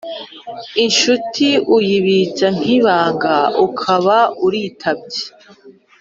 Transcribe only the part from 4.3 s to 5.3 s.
uritabye